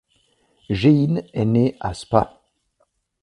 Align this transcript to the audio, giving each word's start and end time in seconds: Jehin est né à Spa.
Jehin 0.71 1.17
est 1.31 1.45
né 1.45 1.77
à 1.79 1.93
Spa. 1.93 2.41